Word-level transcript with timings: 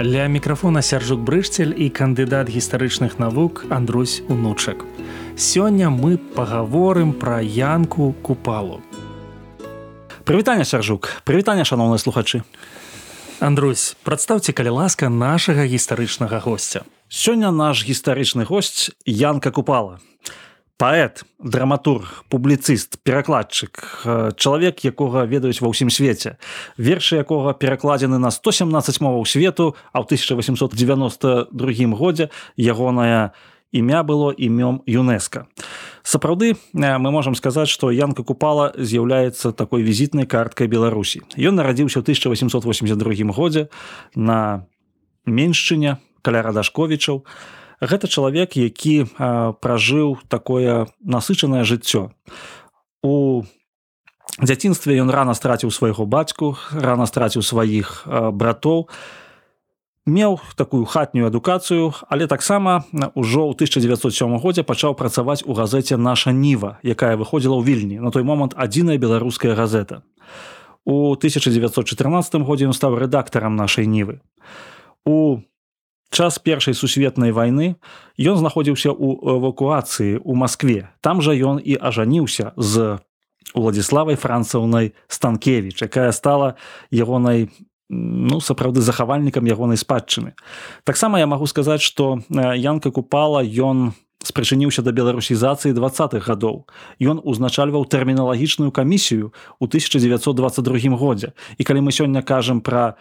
Ля 0.00 0.26
мікрафона 0.28 0.82
сяржук 0.82 1.20
брышцель 1.24 1.72
і 1.72 1.88
кандыдат 1.88 2.52
гістарычных 2.52 3.16
навук 3.16 3.64
Андрусь 3.72 4.20
унучак. 4.28 4.84
Сёння 5.36 5.88
мы 5.88 6.18
пагаворым 6.18 7.16
пра 7.16 7.40
янку 7.40 8.12
купалу. 8.20 8.82
Прывітанне 10.28 10.68
сяржук, 10.68 11.24
прывітанне 11.24 11.64
шаноўныя 11.64 11.96
слухачы. 11.96 12.44
Андрусь, 13.40 13.96
прадстаўце 14.04 14.52
калі 14.52 14.84
ласка 14.84 15.08
нашага 15.08 15.64
гістарычнага 15.64 16.44
госця. 16.44 16.84
Сёння 17.08 17.48
наш 17.48 17.80
гістарычны 17.88 18.44
госць 18.44 18.92
Янка 19.06 19.50
купала 19.50 19.96
паэт 20.76 21.24
драматург 21.40 22.24
публіцыст 22.28 23.00
перакладчык 23.02 24.04
чалавек 24.36 24.84
якога 24.84 25.24
ведаюць 25.24 25.60
ва 25.64 25.72
ўсім 25.72 25.88
свеце. 25.88 26.36
Вершы 26.76 27.16
якога 27.16 27.56
перакладзены 27.56 28.20
на 28.20 28.28
117 28.30 29.00
моваў 29.00 29.24
свету 29.24 29.74
а 29.92 30.04
ў 30.04 30.16
1892 30.16 31.96
годзе 31.96 32.28
ягонае 32.60 33.32
імя 33.72 34.04
было 34.04 34.32
імём 34.36 34.84
юнеска 34.84 35.48
сапраўды 36.06 36.54
мы 36.72 37.10
можам 37.10 37.34
сказаць 37.34 37.72
што 37.72 37.90
янка 37.90 38.22
купала 38.22 38.70
з'яўляецца 38.76 39.52
такой 39.52 39.82
візітнай 39.82 40.28
карткай 40.28 40.68
беларусі. 40.68 41.24
Ён 41.34 41.56
нарадзіўся 41.56 42.00
ў 42.00 42.04
1882 42.04 43.32
годзе 43.32 43.68
на 44.14 44.68
меншчыне 45.26 45.98
каля 46.22 46.42
радашковічаў. 46.46 47.24
а 47.26 47.65
гэта 47.80 48.08
чалавек 48.08 48.56
які 48.56 49.06
пражыў 49.60 50.18
такое 50.28 50.86
насычанае 51.04 51.64
жыццё. 51.64 52.10
У 53.02 53.44
дзяцінстве 54.40 55.00
ён 55.00 55.10
рана 55.10 55.34
страціў 55.34 55.70
свайго 55.70 56.04
бацьку 56.04 56.56
рана 56.72 57.06
страціў 57.06 57.40
сваіх 57.40 58.04
братоў 58.32 58.88
меў 60.06 60.38
такую 60.56 60.84
хатнюю 60.84 61.26
адукацыю 61.26 61.92
але 62.08 62.26
таксама 62.26 62.84
ўжо 63.16 63.48
ў 63.48 63.52
1907 63.56 64.36
годзе 64.38 64.62
пачаў 64.62 64.92
працаваць 64.92 65.42
у 65.46 65.56
газеце 65.56 65.96
наша 65.96 66.36
ніва 66.36 66.78
якая 66.84 67.16
выходзіла 67.16 67.56
ў 67.56 67.64
вільні 67.64 67.96
на 68.04 68.12
той 68.12 68.22
момант 68.28 68.52
адзіная 68.56 69.00
беларуская 69.00 69.56
газета. 69.56 70.02
У 70.84 71.16
1914 71.16 72.44
годзе 72.44 72.68
ён 72.68 72.76
стаў 72.76 73.00
рэдактарам 73.00 73.56
нашай 73.56 73.88
нівы 73.88 74.20
у 75.06 75.40
час 76.10 76.38
першай 76.38 76.74
сусветнай 76.74 77.32
вайны 77.32 77.76
ён 78.18 78.36
знаходзіўся 78.38 78.90
ў 78.94 79.38
эвакуацыі 79.38 80.22
ў 80.22 80.32
Маскве. 80.34 80.90
Там 81.00 81.20
жа 81.20 81.34
ён 81.34 81.60
і 81.62 81.76
ажаніўся 81.76 82.52
з 82.56 82.98
уладзіславай 83.54 84.16
францаўнай 84.16 84.94
станкевич 85.08 85.82
якая 85.82 86.12
стала 86.12 86.56
ягонай 86.90 87.50
ну 87.88 88.40
сапраўды 88.40 88.82
захавальнікам 88.82 89.46
ягонай 89.46 89.78
спадчыны. 89.78 90.34
Таксама 90.84 91.18
я 91.18 91.26
магу 91.26 91.46
сказаць 91.46 91.82
што 91.82 92.18
янка 92.30 92.90
купала 92.90 93.42
ён 93.42 93.94
спрычыніўся 94.26 94.82
да 94.82 94.90
беларусізацыі 94.90 95.76
двадцатых 95.76 96.26
гадоў. 96.26 96.66
Ён 96.98 97.22
узначальваў 97.22 97.86
тэрміналагічную 97.86 98.74
камісію 98.74 99.30
ў 99.60 99.64
1922 99.70 100.96
годзе. 100.98 101.32
І 101.58 101.62
калі 101.62 101.86
мы 101.86 101.90
сёння 101.94 102.22
кажам 102.26 102.60
пра 102.60 102.98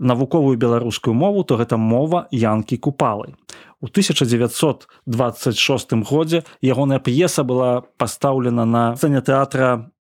навуковую 0.00 0.56
беларускую 0.56 1.12
мову 1.14 1.44
то 1.44 1.56
гэта 1.60 1.76
мова 1.76 2.26
янкі 2.32 2.80
купалы. 2.80 3.36
У 3.80 3.86
1926 3.86 5.92
годзе 6.08 6.42
ягоная 6.60 6.98
п'еса 6.98 7.44
была 7.44 7.84
пастаўлена 8.00 8.64
на 8.64 8.96
сцэне 8.96 9.20
тэатра 9.20 9.92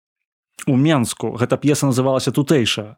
у 0.67 0.75
менску 0.75 1.31
гэта 1.35 1.57
п'еса 1.59 1.85
называлася 1.91 2.31
тутэйша 2.31 2.95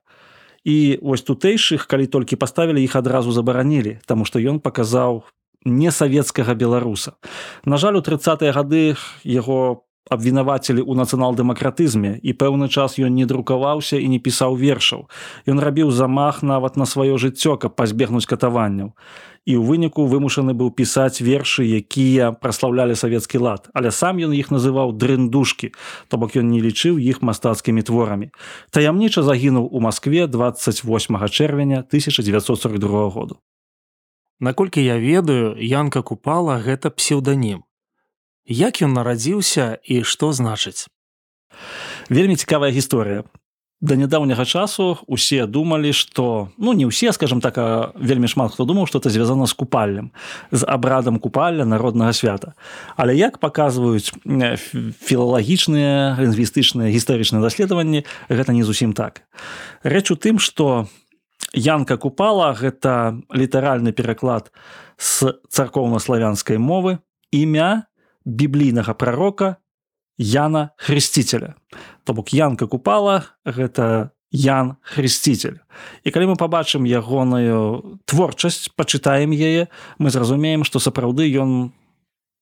і 0.64 1.00
вось 1.02 1.26
тутэйшых 1.26 1.88
калі 1.90 2.06
толькі 2.06 2.38
паставілі 2.38 2.84
іх 2.86 2.96
адразу 2.96 3.32
забаранілі 3.34 3.98
таму 4.06 4.26
што 4.26 4.40
ён 4.40 4.60
паказаў 4.62 5.26
не 5.66 5.92
савецкага 5.92 6.54
беларуса. 6.54 7.14
На 7.66 7.78
жаль 7.78 7.98
у 7.98 8.02
тридцатые 8.02 8.54
гады 8.54 8.96
яго 9.24 9.86
абвінавацілі 10.10 10.82
ў 10.82 10.98
нацыянал-дэмакратызме 10.98 12.18
і 12.26 12.32
пэўны 12.34 12.68
час 12.74 12.98
ён 12.98 13.14
не 13.14 13.30
друкаваўся 13.30 14.02
і 14.02 14.08
не 14.10 14.18
пісаў 14.18 14.58
вершаў. 14.58 15.06
Ён 15.46 15.62
рабіў 15.62 15.92
замах 15.94 16.42
нават 16.42 16.78
на 16.78 16.90
сваё 16.90 17.22
жыццё, 17.22 17.58
каб 17.62 17.78
пазбегнуць 17.78 18.26
катаванняў. 18.26 18.98
І 19.46 19.58
ў 19.58 19.66
выніку 19.66 20.06
вымушаны 20.06 20.54
быў 20.58 20.74
пісаць 20.74 21.22
вершы, 21.22 21.66
якія 21.66 22.34
праслаўлялі 22.34 22.98
савецкі 22.98 23.42
лад, 23.42 23.70
але 23.74 23.90
сам 23.90 24.18
ён 24.22 24.34
іх 24.34 24.50
называў 24.50 24.94
дрындушкі, 24.94 25.74
то 26.10 26.18
бок 26.18 26.38
ён 26.38 26.50
не 26.50 26.62
лічыў 26.62 26.98
іх 26.98 27.22
мастацкімі 27.22 27.82
творамі. 27.82 28.34
Таямніча 28.70 29.22
загінуў 29.22 29.70
у 29.70 29.82
Маскве 29.82 30.26
28 30.28 31.18
чэрвеня 31.30 31.86
1942 31.86 33.10
году. 33.10 33.38
Наколькі 34.42 34.82
я 34.82 34.98
ведаю, 34.98 35.54
Янка 35.58 36.02
купала 36.02 36.58
гэта 36.58 36.90
псеўданім. 36.90 37.62
Як 38.52 38.84
ён 38.84 38.92
нарадзіўся 38.92 39.80
і 39.80 40.04
што 40.04 40.36
значыць? 40.36 40.92
Вельмі 42.12 42.36
цікавая 42.36 42.76
гісторыя. 42.76 43.24
Да 43.80 43.96
нядаўняга 43.96 44.44
часу 44.46 45.00
усе 45.08 45.48
думалі, 45.48 45.96
што 45.96 46.52
ну 46.60 46.76
не 46.76 46.84
ўсе, 46.86 47.16
скажем 47.16 47.40
так, 47.40 47.56
вельмі 47.96 48.28
шмат 48.28 48.52
хто 48.52 48.68
думаў, 48.68 48.92
што 48.92 49.00
это 49.00 49.10
звязана 49.10 49.48
з 49.48 49.56
купаллем, 49.56 50.12
з 50.52 50.68
абрадам 50.68 51.18
купалля 51.18 51.64
народнага 51.66 52.12
свята. 52.14 52.54
Але 53.00 53.16
як 53.16 53.40
паказваюць 53.40 54.12
філалагічныя, 55.02 56.20
лінгвістычныя 56.20 56.92
гістарычныя 56.92 57.42
даследаванні, 57.42 58.04
гэта 58.28 58.52
не 58.52 58.68
зусім 58.68 58.92
так. 58.92 59.24
Рэч 59.82 60.12
у 60.12 60.20
тым, 60.20 60.44
што 60.44 60.92
Янка 61.56 61.96
купала 61.98 62.52
гэта 62.52 63.16
літаральны 63.32 63.96
пераклад 63.96 64.52
з 65.00 65.40
царкоўна-славянскай 65.50 66.60
мовы, 66.60 67.00
імя 67.32 67.88
біблійнага 68.26 68.94
прарока 68.94 69.58
Яна 70.18 70.70
хрысціцеля. 70.78 71.56
То 72.04 72.14
бок 72.14 72.34
Янка 72.34 72.68
купала 72.68 73.26
гэта 73.46 74.12
Ян 74.32 74.78
хрысціцель. 74.82 75.60
І 76.04 76.12
калі 76.12 76.32
мы 76.32 76.36
пабачым 76.40 76.88
ягоную 76.88 78.00
творчасць, 78.06 78.72
пачытаем 78.72 79.36
яе, 79.36 79.68
мы 80.00 80.10
зразумеем, 80.10 80.64
што 80.64 80.80
сапраўды 80.80 81.28
ён 81.36 81.76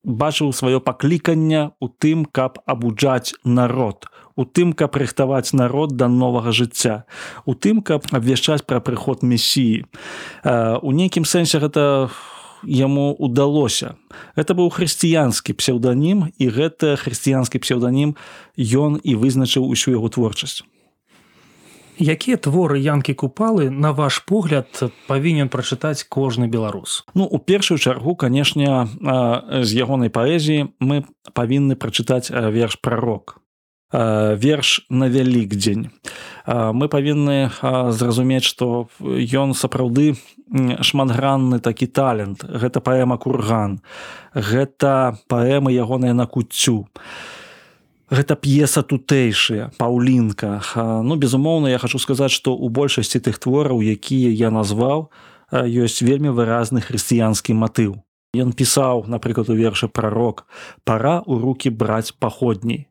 бачыў 0.03 0.53
сваё 0.53 0.79
пакліканне 0.79 1.73
ў 1.81 1.87
тым, 1.97 2.25
каб 2.29 2.61
абуджаць 2.69 3.33
народ, 3.43 4.05
у 4.35 4.45
тым, 4.45 4.71
каб 4.73 4.95
рыхтаваць 4.95 5.51
народ 5.53 5.97
да 5.97 6.07
новага 6.07 6.53
жыцця, 6.53 7.03
у 7.45 7.57
тым, 7.57 7.81
каб 7.81 8.05
абвяшчаць 8.11 8.63
пра 8.63 8.79
прыход 8.79 9.23
месіі. 9.23 9.89
У 10.45 10.91
нейкім 10.93 11.25
сэнсе 11.25 11.59
гэта 11.59 12.13
яму 12.63 13.13
удалося. 13.13 13.95
Это 14.35 14.53
быў 14.53 14.69
хрысціянскі 14.69 15.53
псеўданім 15.53 16.31
і 16.37 16.45
гэта 16.49 16.95
хрысціянскі 16.95 17.59
псеўданім 17.59 18.15
ён 18.57 18.99
і 19.03 19.15
вызначыў 19.15 19.67
усю 19.67 19.95
яго 19.95 20.09
творчасць. 20.09 20.63
Якія 21.99 22.39
творы 22.39 22.79
янкі 22.79 23.11
купалы 23.11 23.67
на 23.69 23.91
ваш 23.91 24.23
погляд 24.23 24.71
павінен 25.11 25.51
прачытаць 25.51 26.07
кожны 26.07 26.47
беларус. 26.47 27.03
Ну 27.13 27.27
у 27.27 27.39
першую 27.39 27.77
чаргу, 27.77 28.15
канешне, 28.15 28.87
з 29.03 29.69
ягонай 29.75 30.07
паэзіі 30.07 30.71
мы 30.79 31.03
павінны 31.35 31.75
прачытаць 31.75 32.31
верш 32.31 32.79
прарок. 32.79 33.43
Верш 33.91 34.85
на 34.89 35.09
вялік 35.09 35.55
дзень. 35.57 35.89
Мы 36.45 36.87
павінны 36.89 37.49
зразумець, 37.89 38.45
што 38.45 38.89
ён 39.01 39.53
сапраўды 39.57 40.13
шматгранны 40.81 41.59
такі 41.59 41.87
талент. 41.87 42.45
Гэта 42.45 42.81
паэма 42.81 43.17
курган 43.17 43.81
гэта 44.33 45.17
паэмы 45.27 45.73
ягоная 45.73 46.13
на 46.13 46.25
куццю 46.25 46.87
гэта 48.09 48.35
п'еса 48.35 48.81
тутэйшая 48.83 49.71
паўлінка 49.77 50.61
ну 50.75 51.15
безумоўна 51.15 51.69
я 51.69 51.77
хочу 51.77 51.99
сказаць 51.99 52.31
што 52.31 52.55
у 52.55 52.69
большасці 52.69 53.19
тых 53.19 53.39
твораў 53.39 53.81
якія 53.81 54.29
я 54.29 54.51
назваў 54.51 55.09
ёсць 55.51 56.01
вельмі 56.05 56.29
выразны 56.29 56.77
хрысціянскі 56.77 57.57
матыў. 57.57 58.05
Ён 58.37 58.53
пісаў 58.53 59.09
напрыклад 59.09 59.49
у 59.49 59.57
вершы 59.57 59.89
прарок 59.89 60.45
пора 60.85 61.21
у 61.25 61.39
руки 61.41 61.69
браць 61.69 62.13
паходней 62.13 62.88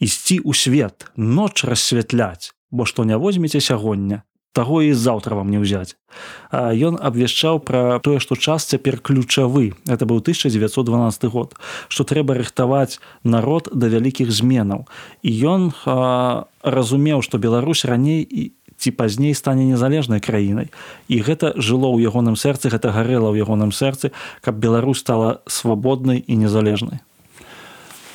ісці 0.00 0.40
ў 0.44 0.52
свет 0.54 1.08
ноч 1.16 1.64
рассвятляць 1.64 2.56
бо 2.70 2.84
што 2.84 3.04
не 3.04 3.16
возьмеце 3.18 3.60
сягоння 3.60 4.22
таго 4.56 4.80
і 4.80 4.96
заўтра 4.96 5.36
вам 5.36 5.52
не 5.52 5.60
ўзяць. 5.60 6.00
Ён 6.56 6.96
абвяшчаў 6.96 7.60
пра 7.60 8.00
тое 8.00 8.16
што 8.24 8.40
час 8.40 8.64
цяпер 8.64 9.04
ключавы. 9.04 9.76
Это 9.84 10.08
быў 10.08 10.24
1912 10.24 11.28
год 11.28 11.52
што 11.92 12.08
трэба 12.08 12.40
рыхтаваць 12.40 12.96
народ 13.20 13.68
да 13.68 13.92
вялікіх 13.92 14.32
зменаў. 14.32 14.88
І 15.20 15.30
ён 15.44 15.76
разумеў 16.64 17.20
што 17.20 17.36
Беларусь 17.36 17.84
раней 17.84 18.24
і 18.24 18.56
ці 18.80 18.90
пазней 18.96 19.36
стане 19.36 19.68
незалежнай 19.68 20.24
краінай. 20.24 20.72
І 21.08 21.20
гэта 21.20 21.52
жыло 21.60 21.92
ў 21.92 22.08
ягоным 22.08 22.40
сэрцы 22.40 22.72
гэта 22.72 22.96
гарэла 22.96 23.36
ў 23.36 23.44
ягоным 23.44 23.76
сэрцы 23.76 24.16
каб 24.40 24.56
Беларусь 24.56 25.04
стала 25.04 25.44
свабоднай 25.44 26.24
і 26.24 26.34
незалежнай 26.40 27.04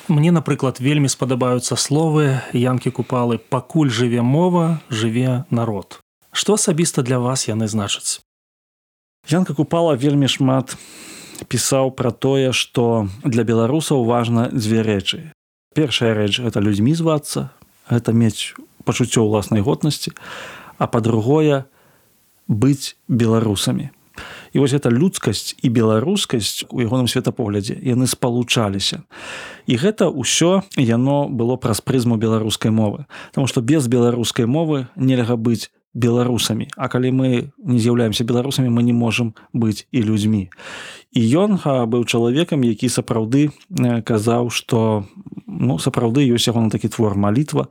Мне 0.08 0.32
напрыклад 0.34 0.80
вельмі 0.82 1.06
спадабаюцца 1.06 1.76
словы 1.78 2.42
янкі 2.50 2.90
купалы 2.90 3.38
пакуль 3.38 3.90
жыве 3.90 4.22
мова 4.22 4.82
жыве 4.90 5.44
народ 5.50 6.02
што 6.32 6.56
асабіста 6.58 7.02
для 7.06 7.20
вас 7.20 7.46
яны 7.46 7.68
значаць? 7.68 8.24
Янка 9.28 9.54
купала 9.54 9.94
вельмі 9.94 10.26
шмат 10.26 10.74
пісаў 11.46 11.92
пра 11.94 12.10
тое 12.10 12.50
што 12.50 13.06
для 13.22 13.44
беларусаў 13.44 14.02
важна 14.08 14.48
дзве 14.50 14.82
рэчы. 14.82 15.30
Першая 15.76 16.14
рэч 16.18 16.40
это 16.40 16.58
людзьмі 16.58 16.98
звацца 16.98 17.52
гэта 17.86 18.10
мець 18.10 18.58
пачуццё 18.82 19.22
ўласнай 19.22 19.62
годнасці 19.62 20.16
а 20.82 20.90
па-другое 20.90 21.62
быць 22.48 22.98
беларусамі 23.06 23.94
і 24.52 24.60
вось 24.60 24.72
гэта 24.72 24.92
людскасць 24.92 25.56
і 25.62 25.68
беларускасць 25.68 26.64
у 26.70 26.80
ягоным 26.80 27.08
светапоглядзе 27.08 27.76
яны 27.80 28.06
спалучаліся. 28.06 29.02
І 29.66 29.74
гэта 29.76 30.12
ўсё 30.12 30.62
яно 30.76 31.28
было 31.28 31.56
праз 31.56 31.80
прызму 31.80 32.16
беларускай 32.16 32.70
мовы. 32.70 33.06
Таму 33.32 33.46
што 33.46 33.60
без 33.60 33.88
беларускай 33.88 34.46
мовы 34.46 34.88
нельга 34.96 35.36
быць 35.36 35.72
беларусамі. 35.94 36.68
А 36.76 36.88
калі 36.88 37.12
мы 37.12 37.28
не 37.58 37.78
з'яўляемся 37.78 38.24
беларусамі 38.24 38.72
мы 38.72 38.82
не 38.82 38.96
можемм 38.96 39.36
быць 39.52 39.84
і 39.92 40.00
людзьмі. 40.02 40.48
І 41.12 41.20
ён 41.36 41.60
быў 41.60 42.04
чалавекам 42.08 42.64
які 42.64 42.88
сапраўды 42.88 43.52
казаў 44.04 44.48
што 44.48 45.04
ну 45.46 45.76
сапраўды 45.78 46.24
ёсць 46.24 46.48
яго 46.48 46.64
на 46.64 46.70
такі 46.72 46.88
твор 46.88 47.16
малітва 47.16 47.68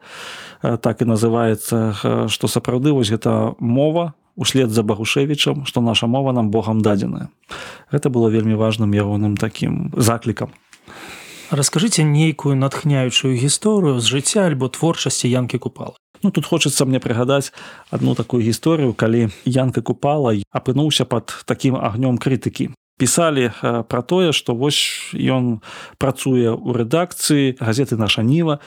так 0.62 1.02
і 1.02 1.10
называецца 1.10 2.30
што 2.30 2.46
сапраўды 2.46 2.94
вось 2.94 3.10
гэта 3.10 3.58
мова 3.58 4.14
услед 4.36 4.72
за 4.72 4.84
багушевічам 4.84 5.66
што 5.66 5.82
наша 5.82 6.08
мова 6.08 6.34
нам 6.34 6.52
богам 6.52 6.82
дадзеная 6.82 7.30
гэта 7.92 8.10
было 8.10 8.30
вельмі 8.30 8.56
важным 8.56 8.92
ягоным 8.92 9.38
таким 9.38 9.92
заклікам 9.98 10.54
расскажыце 11.52 12.04
нейкую 12.04 12.56
натхняючую 12.56 13.36
гісторыю 13.36 14.00
з 14.00 14.08
жыцця 14.08 14.48
альбо 14.48 14.70
творчасці 14.70 15.28
янкі 15.28 15.58
купала 15.58 15.96
Ну, 16.24 16.30
тут 16.30 16.46
хочется 16.46 16.86
мне 16.86 17.00
прыгадаць 17.00 17.52
одну 17.90 18.14
такую 18.16 18.44
гісторыю 18.46 18.94
калі 18.94 19.30
янка 19.46 19.82
купала 19.82 20.38
апынуўся 20.54 21.06
под 21.06 21.34
таким 21.46 21.76
агнём 21.76 22.22
крытыкі. 22.22 22.70
Пісалі 23.02 23.50
пра 23.62 24.02
тое 24.06 24.30
што 24.30 24.54
вось 24.54 25.10
ён 25.18 25.66
працуе 25.98 26.54
ў 26.54 26.70
рэдакцыі 26.78 27.58
газеты 27.58 27.98
наша 27.98 28.22
ніва 28.22 28.62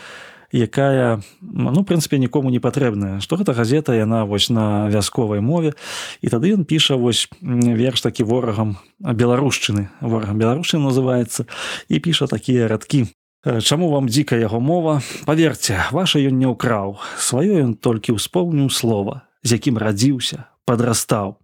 якая 0.54 1.22
ну 1.42 1.82
прынпе 1.82 2.18
нікому 2.18 2.50
не 2.50 2.62
патрэбная. 2.62 3.18
Што 3.18 3.36
гэта 3.36 3.54
газета 3.54 3.94
яна 3.94 4.24
вось 4.24 4.50
на 4.50 4.86
вясковай 4.86 5.40
мове. 5.40 5.74
І 6.22 6.30
тады 6.30 6.54
ён 6.54 6.62
піша 6.64 6.94
вось 6.94 7.26
верш 7.42 8.00
такі 8.06 8.22
ворагам 8.22 8.78
беларушчыны. 9.02 9.90
Ворагам 10.00 10.38
беларушчыны 10.38 10.86
называется 10.86 11.46
і 11.88 11.98
піша 11.98 12.26
такія 12.26 12.68
радкі. 12.68 13.10
Чаму 13.44 13.90
вам 13.90 14.08
дзіка 14.08 14.38
яго 14.38 14.60
мова? 14.60 15.02
Паверце 15.26 15.90
ваша 15.92 16.22
ён 16.22 16.38
не 16.38 16.48
ўкраў. 16.48 16.96
Сваё 17.18 17.60
ён 17.66 17.74
толькі 17.74 18.16
ўспомніў 18.16 18.70
слова 18.70 19.28
з 19.44 19.60
якім 19.60 19.76
радзіўся 19.76 20.48
падрастаў 20.64 21.36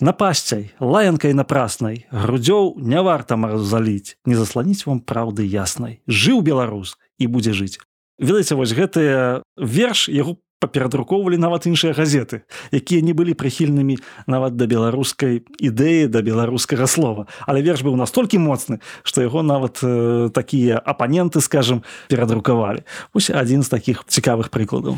напасцяй 0.00 0.74
лаянкай 0.82 1.34
напраснай 1.34 2.06
грудзёў 2.10 2.78
не 2.78 3.00
варта 3.02 3.38
марзаліць 3.38 4.18
не 4.26 4.34
засланіць 4.38 4.86
вам 4.86 5.00
праўды 5.00 5.46
яснай. 5.46 6.00
Жыў 6.06 6.42
беларус 6.42 6.98
і 7.18 7.26
будзе 7.26 7.54
жыць 7.54 7.78
ведаеце 8.18 8.54
вось 8.54 8.74
гэтыя 8.74 9.42
верш 9.56 10.08
яго 10.08 10.38
паперадрукоўвалі 10.64 11.36
нават 11.36 11.66
іншыя 11.68 11.92
газеты 11.92 12.42
якія 12.72 13.04
не 13.04 13.12
былі 13.12 13.36
прыхільнымі 13.36 14.00
нават 14.26 14.56
да 14.56 14.64
беларускай 14.70 15.44
ідэі 15.60 16.08
да 16.08 16.24
беларускага 16.24 16.88
слова. 16.88 17.26
Але 17.44 17.60
верш 17.60 17.84
быў 17.84 17.98
настолькі 18.00 18.40
моцны 18.40 18.80
што 19.02 19.20
яго 19.20 19.44
нават 19.44 19.84
э, 19.84 20.30
такія 20.32 20.80
апаненты 20.80 21.44
скажем 21.44 21.84
перадрукавалі. 22.08 22.86
Ось 23.12 23.28
адзін 23.30 23.62
з 23.62 23.68
такіх 23.68 24.04
цікавых 24.08 24.48
прыкладаў 24.48 24.96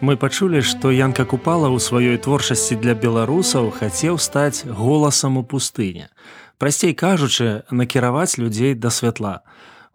Мы 0.00 0.16
пачулі, 0.16 0.62
што 0.62 0.92
Янка 0.94 1.24
купала 1.26 1.66
ў 1.74 1.82
сваёй 1.82 2.18
творчасці 2.22 2.78
для 2.78 2.94
беларусаў 2.94 3.70
хацеў 3.74 4.18
стаць 4.22 4.62
голасам 4.62 5.38
у 5.38 5.42
пустыне. 5.42 6.06
Прасцей 6.54 6.94
кажучы, 6.94 7.66
накіраваць 7.74 8.38
людзей 8.38 8.78
да 8.78 8.94
святла. 8.94 9.42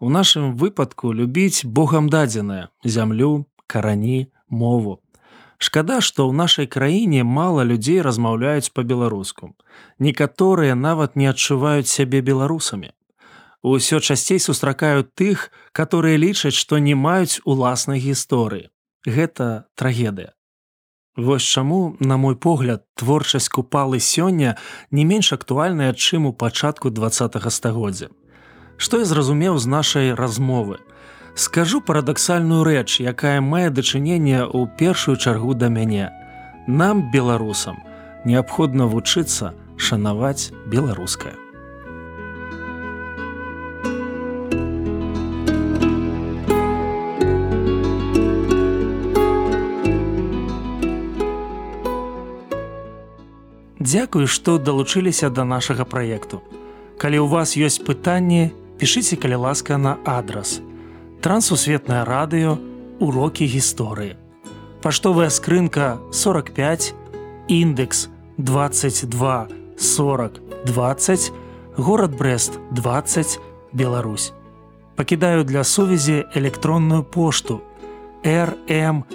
У 0.04 0.12
нашым 0.12 0.60
выпадку 0.60 1.14
любіць 1.16 1.64
Богам 1.64 2.12
дадзенае 2.12 2.68
зямлю, 2.84 3.48
карані, 3.66 4.28
мову. 4.52 5.00
Шкада, 5.56 6.04
што 6.04 6.28
ў 6.28 6.36
нашай 6.36 6.68
краіне 6.68 7.24
мала 7.24 7.64
людзей 7.64 8.04
размаўляюць 8.04 8.76
па-беларуску. 8.76 9.56
Некаторыя 9.96 10.76
нават 10.76 11.16
не 11.16 11.32
адчуваюць 11.32 11.88
сябе 11.88 12.20
беларусамі. 12.20 12.92
Усё 13.64 14.04
часцей 14.04 14.36
сустракаюць 14.36 15.08
тых, 15.16 15.48
которые 15.72 16.20
лічаць, 16.20 16.52
што 16.52 16.76
не 16.76 16.92
маюць 16.92 17.40
уласнай 17.48 18.04
гісторыі 18.04 18.68
гэта 19.06 19.66
трагедыя. 19.74 20.32
Вось 21.16 21.42
чаму, 21.42 21.96
на 22.00 22.16
мой 22.16 22.34
погляд, 22.34 22.82
творчасць 22.94 23.48
купалы 23.48 24.00
сёння 24.00 24.56
не 24.90 25.04
менш 25.04 25.32
актуальная, 25.32 25.92
чым 25.94 26.26
у 26.26 26.32
пачатку 26.32 26.90
два 26.90 27.10
стагоддзя. 27.10 28.08
Што 28.76 28.98
я 28.98 29.04
зразумеў 29.04 29.58
з 29.58 29.66
нашай 29.66 30.14
размовы. 30.14 30.78
Скажу 31.36 31.80
парадаксальную 31.80 32.64
рэч, 32.64 33.00
якая 33.00 33.40
мае 33.40 33.70
дачыненне 33.70 34.42
ў 34.42 34.66
першую 34.78 35.16
чаргу 35.16 35.54
да 35.54 35.68
мяне. 35.68 36.10
Нам, 36.66 37.10
беларусам, 37.10 37.78
неабходна 38.24 38.86
вучыцца 38.86 39.54
шанаваць 39.78 40.50
беларускае. 40.66 41.43
Дзякую, 53.94 54.26
што 54.26 54.58
далучыліся 54.58 55.28
да 55.30 55.44
нашага 55.46 55.84
праекту. 55.86 56.42
Калі 56.98 57.22
ў 57.22 57.30
вас 57.30 57.54
ёсць 57.54 57.78
пытанні, 57.78 58.50
пішыце 58.74 59.14
калі 59.14 59.38
ласка 59.46 59.78
на 59.78 60.02
адрас. 60.02 60.58
Трансусветнае 61.22 62.02
радыё, 62.02 62.58
урокі 62.98 63.46
гісторыі. 63.46 64.18
Паштовая 64.82 65.30
скрынка 65.30 66.02
45, 66.10 66.90
індекс 67.46 68.10
22 68.34 69.46
40 69.78 70.42
20, 70.66 71.32
горад 71.78 72.18
Брест 72.18 72.58
20, 72.74 73.38
Беларусь. 73.70 74.34
Пакідаю 74.98 75.46
для 75.46 75.62
сувязі 75.62 76.26
электронную 76.34 77.06
пошту 77.06 77.62
rmtwr.by 78.26 79.14